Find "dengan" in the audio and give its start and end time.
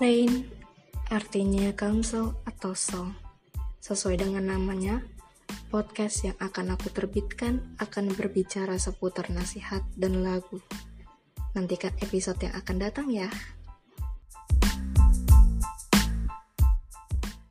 4.16-4.48